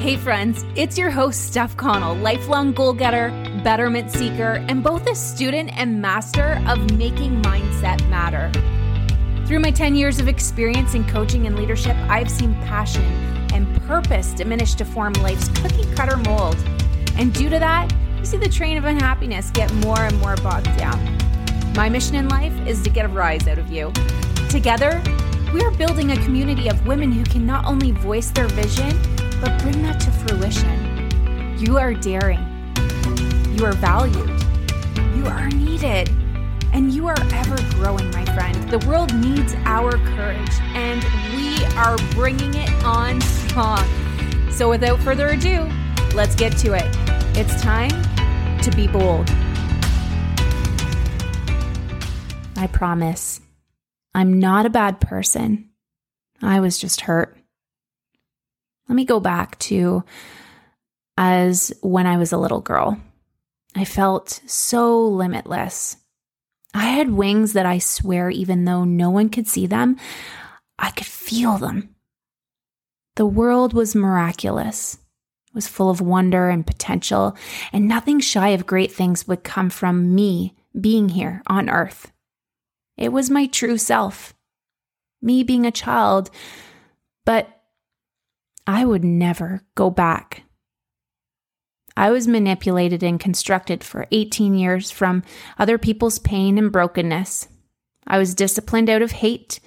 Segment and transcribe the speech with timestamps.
[0.00, 3.28] Hey, friends, it's your host, Steph Connell, lifelong goal getter,
[3.62, 8.50] betterment seeker, and both a student and master of making mindset matter.
[9.46, 13.04] Through my 10 years of experience in coaching and leadership, I've seen passion
[13.52, 16.56] and purpose diminish to form life's cookie cutter mold.
[17.18, 20.74] And due to that, you see the train of unhappiness get more and more bogged
[20.78, 20.98] down.
[21.74, 23.92] My mission in life is to get a rise out of you.
[24.48, 25.02] Together,
[25.52, 28.98] we are building a community of women who can not only voice their vision,
[29.40, 31.58] but bring that to fruition.
[31.58, 32.38] You are daring.
[33.56, 34.28] You are valued.
[35.16, 36.08] You are needed.
[36.72, 38.70] And you are ever growing, my friend.
[38.70, 41.02] The world needs our courage, and
[41.34, 43.84] we are bringing it on strong.
[44.52, 45.68] So, without further ado,
[46.14, 46.86] let's get to it.
[47.36, 47.90] It's time
[48.62, 49.28] to be bold.
[52.56, 53.40] I promise.
[54.14, 55.70] I'm not a bad person.
[56.42, 57.39] I was just hurt.
[58.90, 60.02] Let me go back to
[61.16, 63.00] as when I was a little girl.
[63.76, 65.96] I felt so limitless.
[66.74, 69.96] I had wings that I swear, even though no one could see them,
[70.76, 71.94] I could feel them.
[73.14, 77.36] The world was miraculous, it was full of wonder and potential,
[77.72, 82.10] and nothing shy of great things would come from me being here on earth.
[82.96, 84.34] It was my true self,
[85.22, 86.28] me being a child,
[87.24, 87.59] but
[88.72, 90.44] I would never go back.
[91.96, 95.24] I was manipulated and constructed for 18 years from
[95.58, 97.48] other people's pain and brokenness.
[98.06, 99.58] I was disciplined out of hate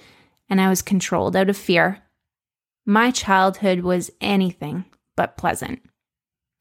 [0.48, 2.02] and I was controlled out of fear.
[2.86, 5.82] My childhood was anything but pleasant.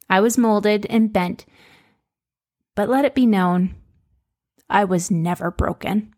[0.09, 1.45] I was molded and bent,
[2.75, 3.73] but let it be known,
[4.69, 6.13] I was never broken.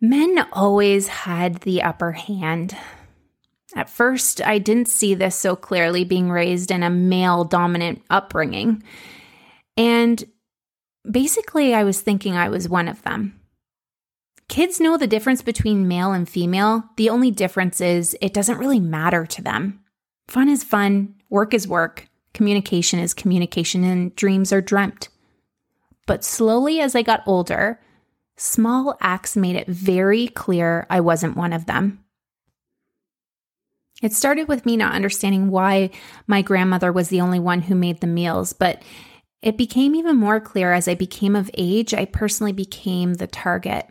[0.00, 2.76] Men always had the upper hand.
[3.74, 8.82] At first, I didn't see this so clearly being raised in a male dominant upbringing.
[9.76, 10.22] And
[11.10, 13.40] basically, I was thinking I was one of them.
[14.48, 16.84] Kids know the difference between male and female.
[16.96, 19.80] The only difference is it doesn't really matter to them.
[20.28, 25.08] Fun is fun, work is work, communication is communication, and dreams are dreamt.
[26.06, 27.80] But slowly, as I got older,
[28.36, 32.01] small acts made it very clear I wasn't one of them.
[34.02, 35.90] It started with me not understanding why
[36.26, 38.82] my grandmother was the only one who made the meals, but
[39.40, 43.86] it became even more clear as I became of age, I personally became the target.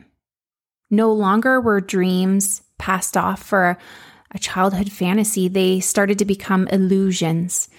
[0.89, 3.77] No longer were dreams passed off for
[4.33, 7.69] a childhood fantasy, they started to become illusions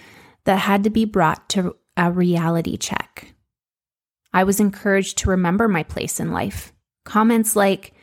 [0.45, 3.33] that had to be brought to a reality check.
[4.33, 6.73] I was encouraged to remember my place in life.
[7.05, 7.93] Comments like,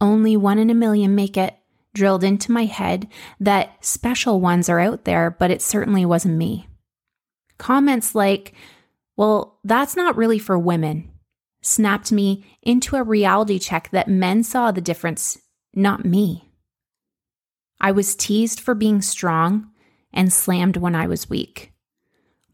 [0.00, 1.54] only one in a million make it,
[1.94, 3.08] drilled into my head
[3.38, 6.68] that special ones are out there, but it certainly wasn't me.
[7.58, 8.54] Comments like,
[9.16, 11.10] well, that's not really for women,
[11.62, 15.38] snapped me into a reality check that men saw the difference,
[15.74, 16.50] not me.
[17.80, 19.70] I was teased for being strong
[20.12, 21.72] and slammed when I was weak.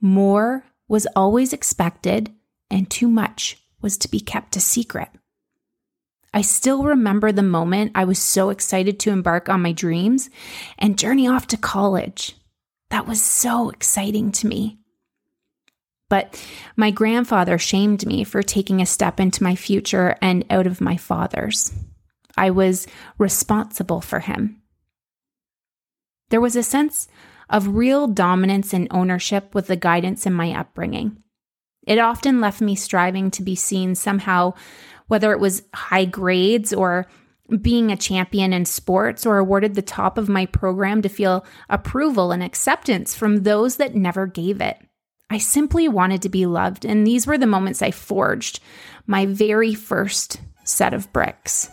[0.00, 2.32] More was always expected
[2.70, 5.08] and too much was to be kept a secret.
[6.36, 10.28] I still remember the moment I was so excited to embark on my dreams
[10.76, 12.36] and journey off to college.
[12.90, 14.76] That was so exciting to me.
[16.10, 16.38] But
[16.76, 20.98] my grandfather shamed me for taking a step into my future and out of my
[20.98, 21.72] father's.
[22.36, 22.86] I was
[23.16, 24.60] responsible for him.
[26.28, 27.08] There was a sense
[27.48, 31.22] of real dominance and ownership with the guidance in my upbringing.
[31.86, 34.54] It often left me striving to be seen somehow,
[35.06, 37.06] whether it was high grades or
[37.60, 42.32] being a champion in sports or awarded the top of my program to feel approval
[42.32, 44.78] and acceptance from those that never gave it.
[45.30, 48.60] I simply wanted to be loved, and these were the moments I forged
[49.06, 51.70] my very first set of bricks.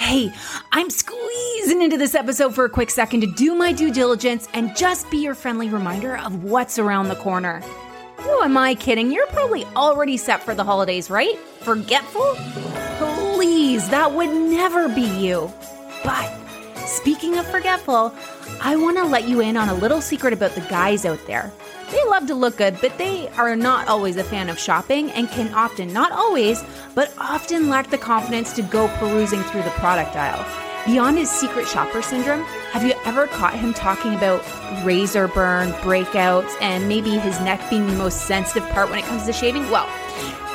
[0.00, 0.32] Hey,
[0.72, 4.74] I'm squeezing into this episode for a quick second to do my due diligence and
[4.74, 7.60] just be your friendly reminder of what's around the corner.
[8.16, 9.12] Who am I kidding?
[9.12, 11.36] You're probably already set for the holidays, right?
[11.60, 12.34] Forgetful?
[12.96, 15.52] Please, that would never be you.
[16.02, 16.34] But
[16.86, 18.14] speaking of forgetful,
[18.62, 21.52] I want to let you in on a little secret about the guys out there.
[21.90, 25.28] They love to look good, but they are not always a fan of shopping and
[25.28, 26.62] can often, not always,
[26.94, 30.44] but often lack the confidence to go perusing through the product aisle.
[30.86, 32.42] Beyond his secret shopper syndrome,
[32.72, 34.42] have you ever caught him talking about
[34.84, 39.26] razor burn, breakouts, and maybe his neck being the most sensitive part when it comes
[39.26, 39.68] to shaving?
[39.70, 39.86] Well,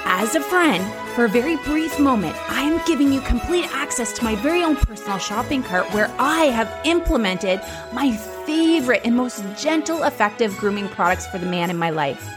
[0.06, 0.84] as a friend,
[1.16, 4.76] for a very brief moment, I am giving you complete access to my very own
[4.76, 7.62] personal shopping cart where I have implemented
[7.94, 12.30] my favorite and most gentle, effective grooming products for the man in my life.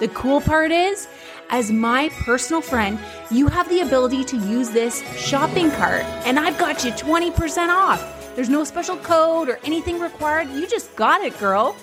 [0.00, 1.08] The cool part is,
[1.48, 2.98] as my personal friend,
[3.30, 8.34] you have the ability to use this shopping cart, and I've got you 20% off.
[8.36, 10.50] There's no special code or anything required.
[10.50, 11.74] You just got it, girl.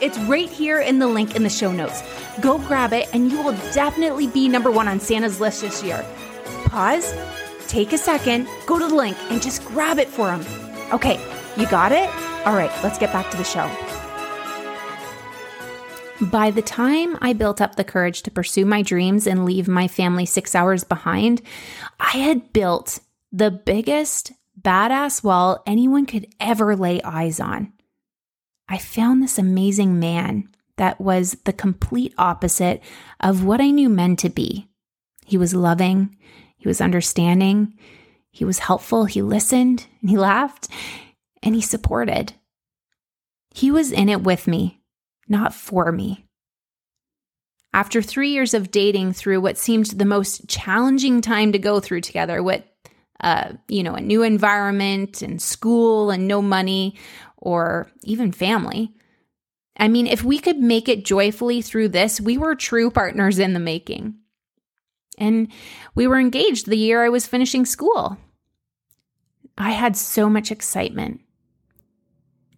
[0.00, 2.02] It's right here in the link in the show notes.
[2.40, 6.04] Go grab it, and you will definitely be number one on Santa's list this year.
[6.66, 7.14] Pause,
[7.66, 10.44] take a second, go to the link, and just grab it for him.
[10.92, 11.20] Okay,
[11.56, 12.08] you got it?
[12.46, 13.68] All right, let's get back to the show.
[16.20, 19.88] By the time I built up the courage to pursue my dreams and leave my
[19.88, 21.42] family six hours behind,
[21.98, 23.00] I had built
[23.32, 27.72] the biggest badass wall anyone could ever lay eyes on.
[28.68, 32.82] I found this amazing man that was the complete opposite
[33.20, 34.68] of what I knew men to be.
[35.24, 36.16] He was loving,
[36.56, 37.74] he was understanding,
[38.30, 40.68] he was helpful, he listened, and he laughed,
[41.42, 42.34] and he supported.
[43.54, 44.78] He was in it with me
[45.28, 46.24] not for me.
[47.74, 52.00] After three years of dating through what seemed the most challenging time to go through
[52.00, 52.64] together, with
[53.20, 56.94] uh, you know, a new environment and school and no money
[57.38, 58.92] or even family.
[59.78, 63.54] I mean, if we could make it joyfully through this, we were true partners in
[63.54, 64.14] the making.
[65.18, 65.48] And
[65.94, 68.18] we were engaged the year I was finishing school.
[69.56, 71.20] I had so much excitement.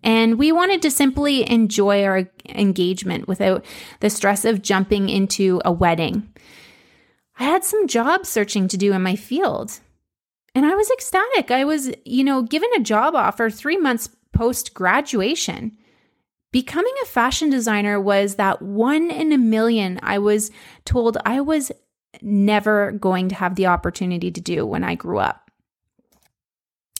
[0.03, 3.65] And we wanted to simply enjoy our engagement without
[4.00, 6.32] the stress of jumping into a wedding.
[7.38, 9.81] I had some job searching to do in my field.
[10.55, 11.50] And I was ecstatic.
[11.50, 15.77] I was, you know, given a job offer three months post graduation.
[16.53, 20.50] Becoming a fashion designer was that one in a million I was
[20.85, 21.71] told I was
[22.23, 25.50] never going to have the opportunity to do when I grew up.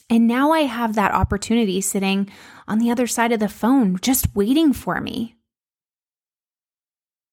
[0.09, 2.29] And now I have that opportunity sitting
[2.67, 5.35] on the other side of the phone, just waiting for me.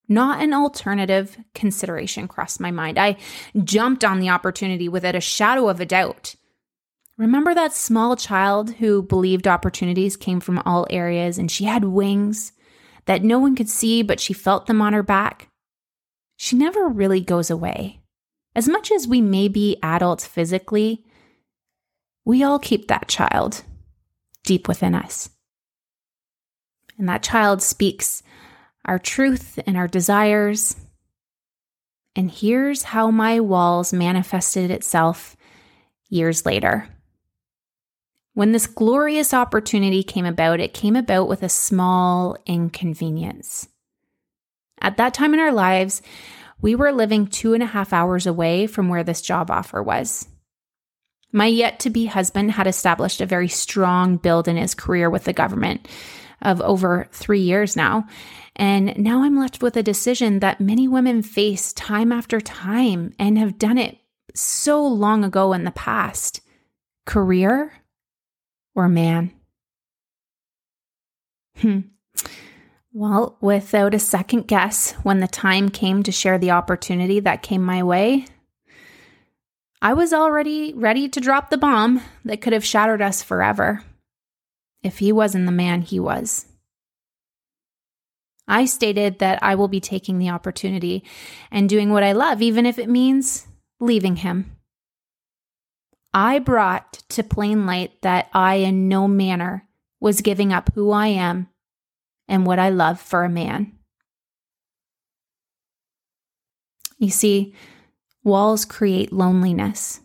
[0.09, 2.99] Not an alternative consideration crossed my mind.
[2.99, 3.17] I
[3.63, 6.35] jumped on the opportunity without a shadow of a doubt.
[7.19, 12.53] Remember that small child who believed opportunities came from all areas and she had wings
[13.07, 15.49] that no one could see, but she felt them on her back?
[16.37, 18.01] She never really goes away.
[18.55, 21.05] As much as we may be adults physically,
[22.25, 23.65] we all keep that child
[24.45, 25.29] deep within us.
[26.99, 28.23] And that child speaks
[28.85, 30.77] our truth and our desires.
[32.15, 35.37] And here's how my walls manifested itself
[36.09, 36.89] years later.
[38.39, 43.67] When this glorious opportunity came about, it came about with a small inconvenience.
[44.81, 46.03] At that time in our lives,
[46.61, 50.29] we were living two and a half hours away from where this job offer was.
[51.33, 55.25] My yet to be husband had established a very strong build in his career with
[55.25, 55.89] the government
[56.41, 58.07] of over three years now.
[58.55, 63.37] And now I'm left with a decision that many women face time after time and
[63.37, 63.99] have done it
[64.33, 66.41] so long ago in the past
[67.05, 67.73] career
[68.79, 69.33] or man?
[71.57, 71.81] Hmm.
[72.93, 77.63] Well, without a second guess, when the time came to share the opportunity that came
[77.63, 78.27] my way,
[79.83, 83.83] I was already ready to drop the bomb that could have shattered us forever
[84.85, 86.47] if he wasn't the man he was.
[88.47, 91.03] I stated that I will be taking the opportunity
[91.51, 93.49] and doing what I love, even if it means
[93.81, 94.58] leaving him.
[96.13, 99.69] I brought to plain light that I, in no manner,
[100.01, 101.49] was giving up who I am
[102.27, 103.73] and what I love for a man.
[106.99, 107.55] You see,
[108.25, 110.01] Walls create loneliness.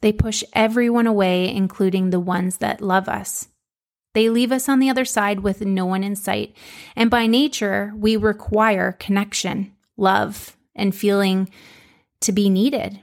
[0.00, 3.48] They push everyone away, including the ones that love us.
[4.14, 6.56] They leave us on the other side with no one in sight.
[6.94, 11.50] And by nature, we require connection, love, and feeling
[12.20, 13.00] to be needed.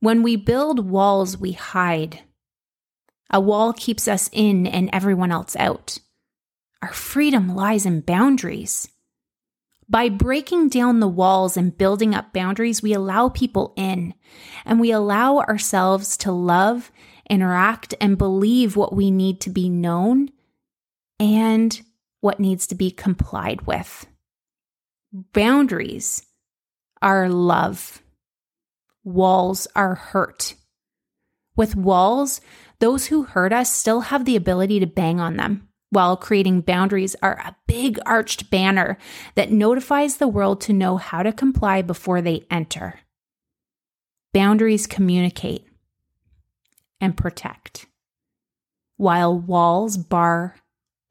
[0.00, 2.20] When we build walls, we hide.
[3.30, 5.98] A wall keeps us in and everyone else out.
[6.82, 8.88] Our freedom lies in boundaries.
[9.88, 14.14] By breaking down the walls and building up boundaries, we allow people in
[14.64, 16.92] and we allow ourselves to love,
[17.28, 20.30] interact, and believe what we need to be known
[21.18, 21.80] and
[22.20, 24.06] what needs to be complied with.
[25.32, 26.26] Boundaries
[27.00, 28.02] are love,
[29.08, 30.54] walls are hurt.
[31.56, 32.40] With walls,
[32.78, 37.16] those who hurt us still have the ability to bang on them while creating boundaries
[37.22, 38.98] are a big arched banner
[39.34, 43.00] that notifies the world to know how to comply before they enter.
[44.34, 45.66] Boundaries communicate
[47.00, 47.86] and protect,
[48.96, 50.56] while walls bar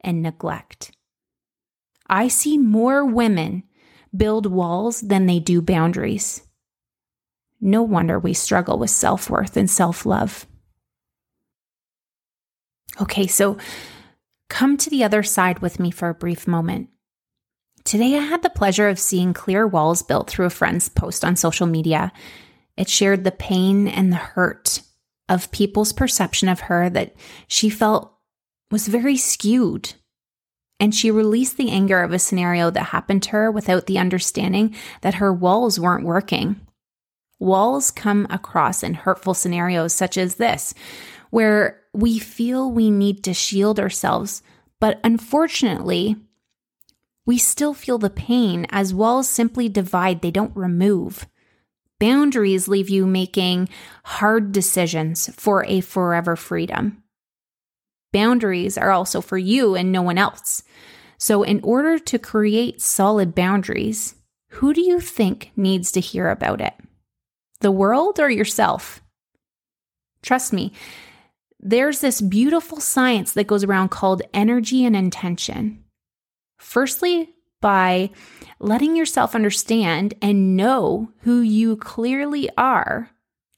[0.02, 0.92] and neglect.
[2.08, 3.64] I see more women
[4.16, 6.47] build walls than they do boundaries.
[7.60, 10.46] No wonder we struggle with self worth and self love.
[13.02, 13.58] Okay, so
[14.50, 16.90] come to the other side with me for a brief moment.
[17.84, 21.36] Today, I had the pleasure of seeing clear walls built through a friend's post on
[21.36, 22.12] social media.
[22.76, 24.82] It shared the pain and the hurt
[25.30, 27.16] of people's perception of her that
[27.48, 28.14] she felt
[28.72, 29.94] was very skewed.
[30.80, 34.76] And she released the anger of a scenario that happened to her without the understanding
[35.02, 36.60] that her walls weren't working.
[37.40, 40.74] Walls come across in hurtful scenarios such as this,
[41.30, 44.42] where we feel we need to shield ourselves,
[44.80, 46.16] but unfortunately,
[47.26, 51.28] we still feel the pain as walls simply divide, they don't remove.
[52.00, 53.70] Boundaries leave you making
[54.06, 57.04] hard decisions for a forever freedom.
[58.14, 60.64] Boundaries are also for you and no one else.
[61.18, 64.16] So, in order to create solid boundaries,
[64.50, 66.74] who do you think needs to hear about it?
[67.62, 69.02] The world or yourself?
[70.22, 70.74] Trust me,
[71.60, 75.84] there's this beautiful science that goes around called energy and intention.
[76.58, 78.12] Firstly, by
[78.60, 83.10] letting yourself understand and know who you clearly are,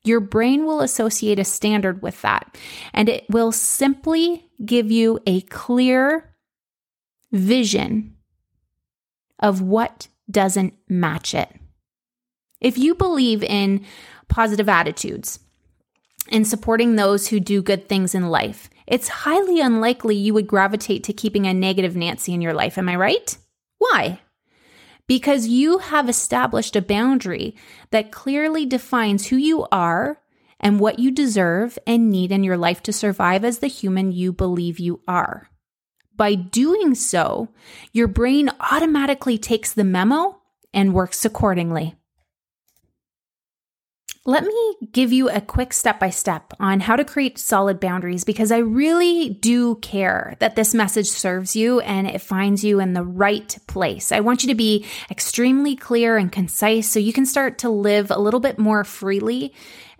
[0.04, 2.58] your brain will associate a standard with that.
[2.94, 6.34] And it will simply give you a clear
[7.32, 8.16] vision
[9.40, 11.50] of what doesn't match it.
[12.62, 13.86] If you believe in
[14.28, 15.40] positive attitudes
[16.32, 21.04] and supporting those who do good things in life, it's highly unlikely you would gravitate
[21.06, 22.78] to keeping a negative Nancy in your life.
[22.78, 23.38] Am I right?
[23.78, 24.22] Why?
[25.08, 27.56] Because you have established a boundary
[27.92, 30.20] that clearly defines who you are
[30.60, 34.34] and what you deserve and need in your life to survive as the human you
[34.34, 35.50] believe you are.
[36.16, 37.48] By doing so,
[37.94, 40.42] your brain automatically takes the memo
[40.74, 41.96] and works accordingly.
[44.30, 48.24] Let me give you a quick step by step on how to create solid boundaries
[48.24, 52.94] because I really do care that this message serves you and it finds you in
[52.94, 54.12] the right place.
[54.12, 58.12] I want you to be extremely clear and concise so you can start to live
[58.12, 59.52] a little bit more freely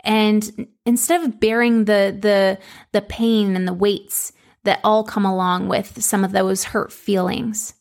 [0.04, 2.60] and instead of bearing the the
[2.92, 4.32] the pain and the weights
[4.62, 7.74] that all come along with some of those hurt feelings.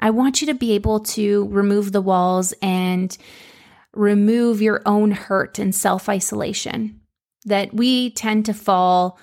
[0.00, 3.16] I want you to be able to remove the walls and
[3.96, 7.00] remove your own hurt and self isolation
[7.44, 9.18] that we tend to fall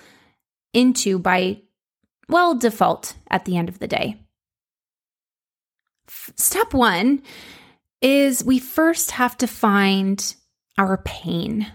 [0.72, 1.60] into by,
[2.28, 4.16] well, default at the end of the day.
[6.08, 7.22] Step one
[8.00, 10.34] is we first have to find
[10.76, 11.66] our pain.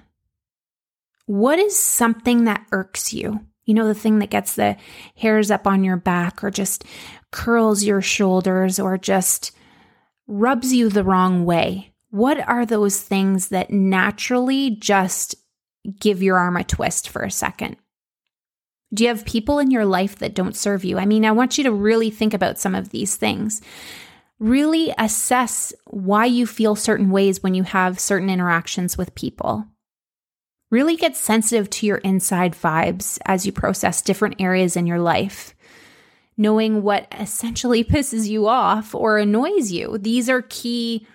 [1.26, 3.40] What is something that irks you?
[3.66, 4.78] You know, the thing that gets the
[5.16, 6.84] hairs up on your back or just
[7.32, 9.52] curls your shoulders or just
[10.28, 11.89] rubs you the wrong way.
[12.12, 15.36] What are those things that naturally just
[16.00, 17.78] give your arm a twist for a second?
[18.92, 20.98] Do you have people in your life that don't serve you?
[20.98, 23.62] I mean, I want you to really think about some of these things.
[24.40, 29.66] Really assess why you feel certain ways when you have certain interactions with people.
[30.72, 35.54] Really get sensitive to your inside vibes as you process different areas in your life.
[36.38, 40.00] Knowing what essentially pisses you off or annoys you.
[40.00, 41.06] These are key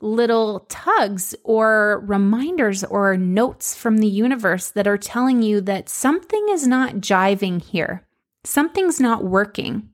[0.00, 6.46] little tugs or reminders or notes from the universe that are telling you that something
[6.50, 8.06] is not jiving here,
[8.44, 9.88] something's not working.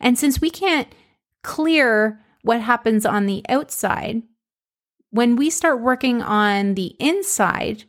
[0.00, 0.88] And since we can't
[1.42, 4.22] clear what happens on the outside,
[5.10, 7.84] when we start working on the inside,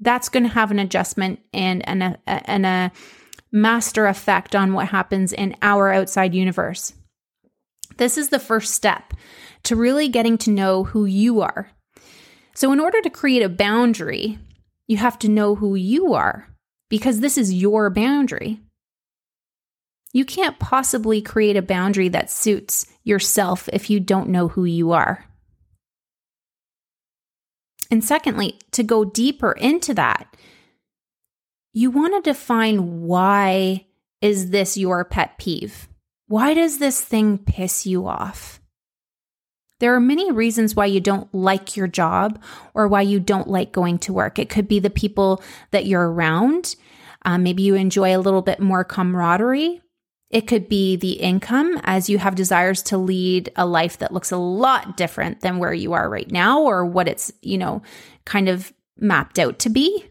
[0.00, 2.92] that's going to have an adjustment and an, a, and a
[3.50, 6.92] master effect on what happens in our outside universe.
[7.96, 9.14] This is the first step
[9.64, 11.70] to really getting to know who you are.
[12.54, 14.38] So, in order to create a boundary,
[14.86, 16.48] you have to know who you are
[16.88, 18.60] because this is your boundary.
[20.12, 24.92] You can't possibly create a boundary that suits yourself if you don't know who you
[24.92, 25.26] are.
[27.90, 30.36] And secondly, to go deeper into that,
[31.72, 33.86] you want to define why
[34.22, 35.88] is this your pet peeve?
[36.28, 38.60] Why does this thing piss you off?
[39.78, 42.42] There are many reasons why you don't like your job
[42.74, 44.38] or why you don't like going to work.
[44.38, 46.74] It could be the people that you're around.
[47.22, 49.82] Um, maybe you enjoy a little bit more camaraderie.
[50.30, 54.32] It could be the income as you have desires to lead a life that looks
[54.32, 57.82] a lot different than where you are right now or what it's, you know,
[58.24, 60.06] kind of mapped out to be.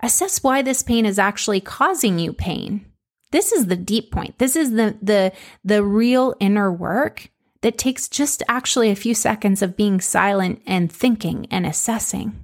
[0.00, 2.86] Assess why this pain is actually causing you pain.
[3.34, 4.38] This is the deep point.
[4.38, 5.32] This is the the
[5.64, 7.30] the real inner work
[7.62, 12.38] that takes just actually a few seconds of being silent and thinking and assessing.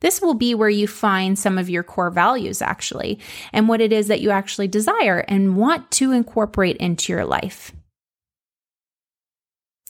[0.00, 3.18] This will be where you find some of your core values, actually,
[3.52, 7.70] and what it is that you actually desire and want to incorporate into your life.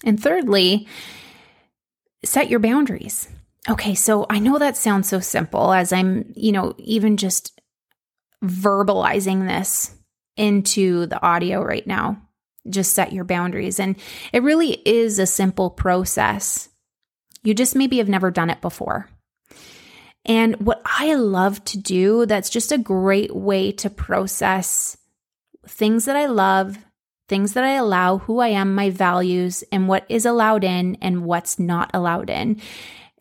[0.05, 0.89] And thirdly,
[2.25, 3.29] set your boundaries.
[3.71, 7.62] Okay, so I know that sounds so simple as I'm, you know, even just
[8.43, 9.95] verbalizing this
[10.37, 12.21] into the audio right now.
[12.69, 13.81] Just set your boundaries.
[13.81, 13.97] And
[14.33, 16.69] it really is a simple process.
[17.43, 19.09] You just maybe have never done it before.
[20.25, 24.97] And what I love to do, that's just a great way to process
[25.67, 26.79] things that I love,
[27.29, 31.25] things that I allow, who I am, my values, and what is allowed in and
[31.25, 32.61] what's not allowed in.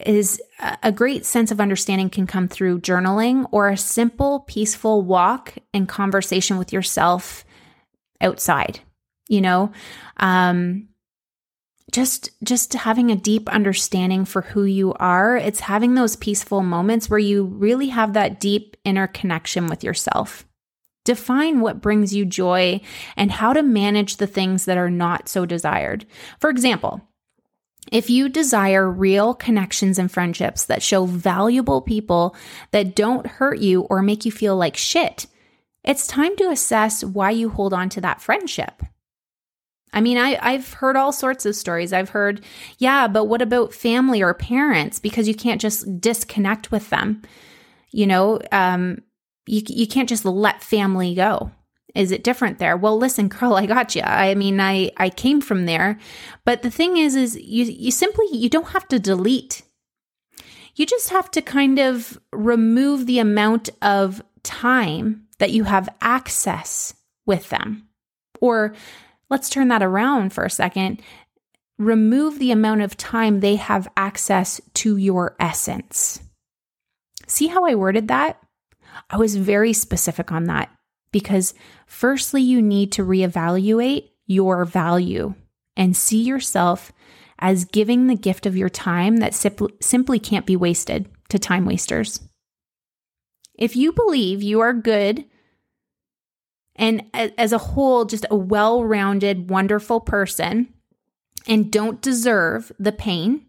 [0.06, 0.42] Is
[0.84, 5.88] a great sense of understanding can come through journaling or a simple, peaceful walk and
[5.88, 7.46] conversation with yourself
[8.20, 8.80] outside.
[9.28, 9.72] You know,
[10.18, 10.90] um,
[11.92, 15.38] just just having a deep understanding for who you are.
[15.38, 20.46] It's having those peaceful moments where you really have that deep inner connection with yourself.
[21.04, 22.80] Define what brings you joy
[23.18, 26.06] and how to manage the things that are not so desired.
[26.40, 27.02] For example
[27.92, 32.36] if you desire real connections and friendships that show valuable people
[32.72, 35.28] that don't hurt you or make you feel like shit
[35.84, 38.84] it's time to assess why you hold on to that friendship
[39.94, 41.92] I mean, I, I've heard all sorts of stories.
[41.92, 42.42] I've heard,
[42.78, 45.00] yeah, but what about family or parents?
[45.00, 47.24] Because you can't just disconnect with them.
[47.92, 49.02] You know, um,
[49.48, 51.52] you, you can't just let family go.
[51.94, 52.78] Is it different there?
[52.78, 54.02] Well, listen, girl, I got you.
[54.04, 56.00] I mean, I, I came from there.
[56.46, 59.64] But the thing is, is you, you simply, you don't have to delete.
[60.76, 66.94] You just have to kind of remove the amount of time that you have access
[67.26, 67.90] with them
[68.40, 68.74] or
[69.32, 71.02] Let's turn that around for a second.
[71.80, 76.20] Remove the amount of time they have access to your essence.
[77.28, 78.42] See how I worded that?
[79.10, 80.70] I was very specific on that
[81.12, 81.54] because,
[81.86, 85.34] firstly, you need to reevaluate your value
[85.76, 86.92] and see yourself
[87.40, 92.20] as giving the gift of your time that simply can't be wasted to time wasters.
[93.56, 95.26] If you believe you are good
[96.76, 100.74] and as a whole, just a well rounded, wonderful person
[101.48, 103.46] and don't deserve the pain,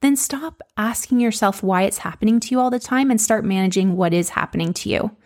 [0.00, 3.96] then stop asking yourself why it's happening to you all the time and start managing
[3.96, 5.16] what is happening to you.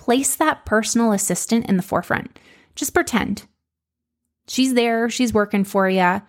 [0.00, 2.38] Place that personal assistant in the forefront.
[2.74, 3.46] Just pretend.
[4.48, 6.22] She's there, she's working for you.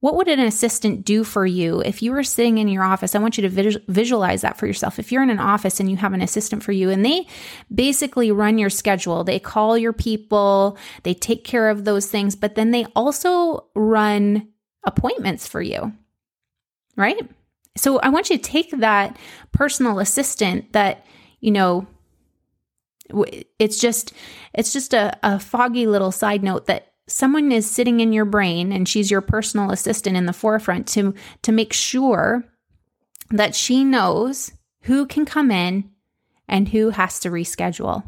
[0.00, 3.14] What would an assistant do for you if you were sitting in your office?
[3.14, 4.98] I want you to visualize that for yourself.
[4.98, 7.28] If you're in an office and you have an assistant for you and they
[7.72, 12.56] basically run your schedule, they call your people, they take care of those things, but
[12.56, 14.48] then they also run
[14.84, 15.92] appointments for you,
[16.96, 17.30] right?
[17.76, 19.16] So I want you to take that
[19.52, 21.06] personal assistant that,
[21.40, 21.86] you know,
[23.58, 24.12] it's just
[24.54, 28.72] it's just a, a foggy little side note that someone is sitting in your brain
[28.72, 32.44] and she's your personal assistant in the forefront to to make sure
[33.30, 35.90] that she knows who can come in
[36.48, 38.04] and who has to reschedule.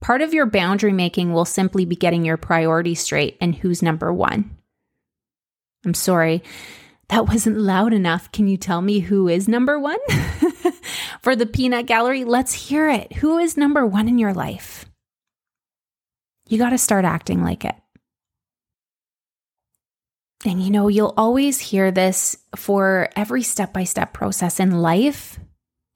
[0.00, 4.12] Part of your boundary making will simply be getting your priorities straight and who's number
[4.12, 4.50] 1.
[5.84, 6.42] I'm sorry.
[7.08, 8.32] That wasn't loud enough.
[8.32, 9.96] Can you tell me who is number 1?
[11.22, 13.12] For the peanut gallery, let's hear it.
[13.14, 14.86] Who is number 1 in your life?
[16.48, 17.76] You got to start acting like it.
[20.44, 25.38] And you know, you'll always hear this for every step by step process in life.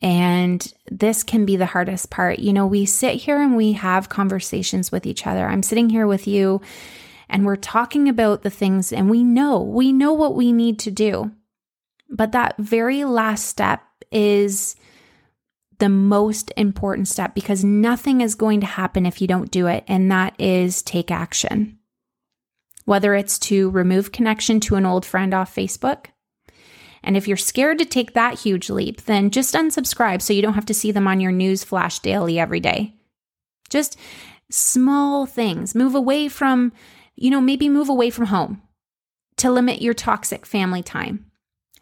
[0.01, 2.39] And this can be the hardest part.
[2.39, 5.49] You know, we sit here and we have conversations with each other.
[5.49, 6.61] I'm sitting here with you
[7.29, 10.93] and we're talking about the things, and we know, we know what we need to
[10.93, 11.33] do.
[12.09, 14.77] But that very last step is
[15.79, 19.85] the most important step because nothing is going to happen if you don't do it.
[19.87, 21.79] And that is take action
[22.87, 26.07] whether it's to remove connection to an old friend off Facebook.
[27.03, 30.55] And if you're scared to take that huge leap, then just unsubscribe so you don't
[30.55, 32.95] have to see them on your news flash daily every day.
[33.69, 33.99] Just
[34.51, 35.75] small things.
[35.75, 36.73] Move away from,
[37.17, 38.62] you know, maybe move away from home
[39.37, 41.31] to limit your toxic family time.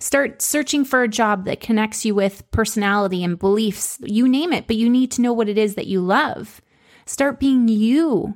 [0.00, 3.98] Start searching for a job that connects you with personality and beliefs.
[4.02, 6.60] You name it, but you need to know what it is that you love.
[7.06, 8.34] Start being you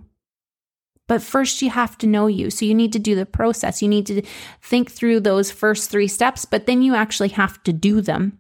[1.09, 2.51] But first, you have to know you.
[2.51, 3.83] So you need to do the process.
[3.83, 4.23] You need to
[4.63, 8.39] think through those first three steps, but then you actually have to do them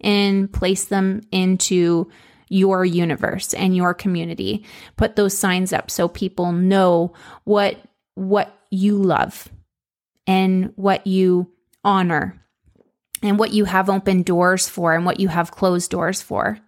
[0.00, 2.10] and place them into
[2.50, 4.64] your universe and your community.
[4.96, 7.14] Put those signs up so people know
[7.44, 7.78] what
[8.16, 9.48] what you love
[10.26, 11.50] and what you
[11.82, 12.40] honor
[13.24, 16.58] and what you have open doors for and what you have closed doors for.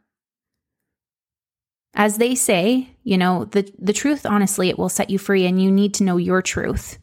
[1.95, 5.63] As they say, you know, the the truth honestly it will set you free and
[5.63, 6.99] you need to know your truth.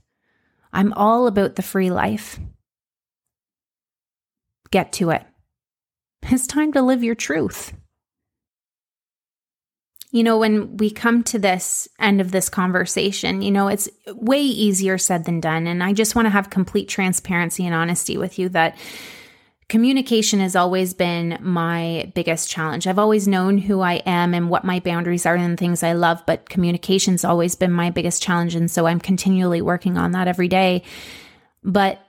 [0.71, 2.39] I'm all about the free life.
[4.71, 5.23] Get to it.
[6.23, 7.73] It's time to live your truth.
[10.11, 14.41] You know, when we come to this end of this conversation, you know, it's way
[14.41, 15.65] easier said than done.
[15.65, 18.77] And I just want to have complete transparency and honesty with you that
[19.69, 22.87] communication has always been my biggest challenge.
[22.87, 26.21] I've always known who I am and what my boundaries are and things I love,
[26.25, 28.55] but communication's always been my biggest challenge.
[28.55, 30.83] And so I'm continually working on that every day.
[31.63, 31.99] But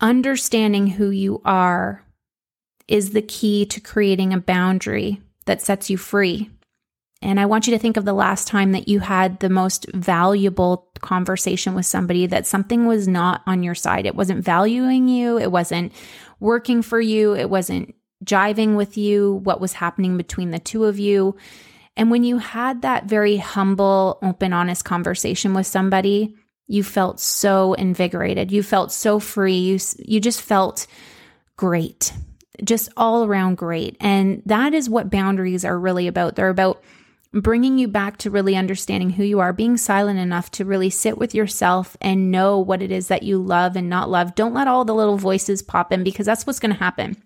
[0.00, 2.04] understanding who you are
[2.86, 6.50] is the key to creating a boundary that sets you free.
[7.20, 9.86] And I want you to think of the last time that you had the most
[9.92, 14.06] valuable conversation with somebody that something was not on your side.
[14.06, 15.92] It wasn't valuing you, it wasn't
[16.38, 20.98] working for you, it wasn't jiving with you, what was happening between the two of
[20.98, 21.36] you.
[21.96, 26.36] And when you had that very humble, open, honest conversation with somebody,
[26.68, 28.52] you felt so invigorated.
[28.52, 29.56] You felt so free.
[29.56, 30.86] You, you just felt
[31.56, 32.12] great,
[32.62, 33.96] just all around great.
[34.00, 36.36] And that is what boundaries are really about.
[36.36, 36.82] They're about
[37.32, 41.18] bringing you back to really understanding who you are, being silent enough to really sit
[41.18, 44.34] with yourself and know what it is that you love and not love.
[44.34, 47.16] Don't let all the little voices pop in because that's what's going to happen.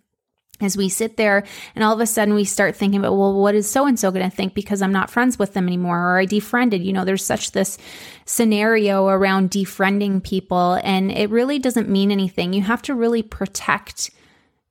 [0.60, 3.54] As we sit there and all of a sudden we start thinking about, well, what
[3.54, 6.18] is so and so going to think because I'm not friends with them anymore or
[6.18, 6.84] I defriended?
[6.84, 7.78] You know, there's such this
[8.26, 12.52] scenario around defriending people and it really doesn't mean anything.
[12.52, 14.10] You have to really protect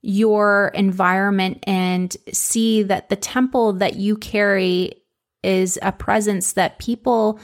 [0.02, 5.01] your environment and see that the temple that you carry
[5.44, 7.40] is a presence that people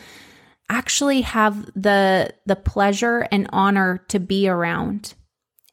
[0.70, 5.14] actually have the the pleasure and honor to be around.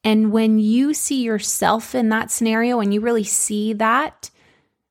[0.04, 4.30] And when you see yourself in that scenario and you really see that,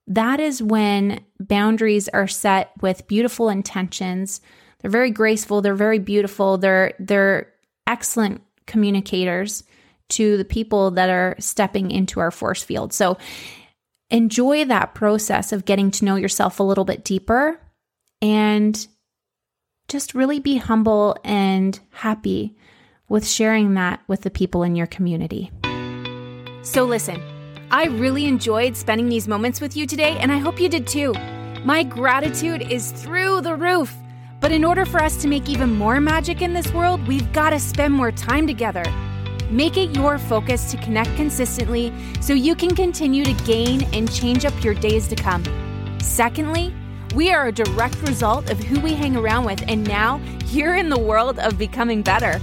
[0.08, 4.42] that is when boundaries are set with beautiful intentions.
[4.80, 7.54] They're very graceful, they're very beautiful, they're they're
[7.88, 9.64] excellent communicators
[10.10, 12.94] to the people that are stepping into our force field.
[12.94, 13.18] So
[14.14, 17.60] enjoy that process of getting to know yourself a little bit deeper
[18.22, 18.88] and
[19.90, 22.56] just really be humble and happy
[23.10, 25.52] with sharing that with the people in your community.
[26.62, 27.22] So, listen,
[27.72, 31.14] I really enjoyed spending these moments with you today, and I hope you did too.
[31.66, 33.94] My gratitude is through the roof.
[34.40, 37.52] But in order for us to make even more magic in this world, we've got
[37.52, 38.84] to spend more time together.
[39.54, 44.46] Make it your focus to connect consistently so you can continue to gain and change
[44.46, 45.44] up your days to come.
[46.02, 46.74] Secondly,
[47.14, 50.90] we are a direct result of who we hang around with, and now you're in
[50.90, 52.42] the world of becoming better.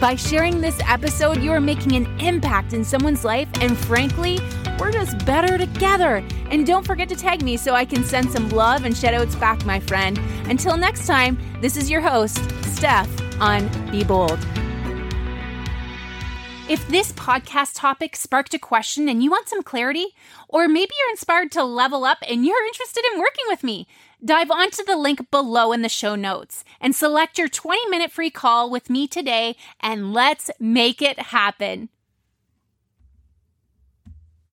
[0.00, 4.38] By sharing this episode, you are making an impact in someone's life, and frankly,
[4.78, 6.24] we're just better together.
[6.48, 9.66] And don't forget to tag me so I can send some love and shoutouts back,
[9.66, 10.16] my friend.
[10.44, 14.38] Until next time, this is your host, Steph, on Be Bold.
[16.68, 20.14] If this podcast topic sparked a question and you want some clarity,
[20.48, 23.88] or maybe you're inspired to level up and you're interested in working with me,
[24.24, 28.30] dive onto the link below in the show notes and select your 20 minute free
[28.30, 31.88] call with me today and let's make it happen.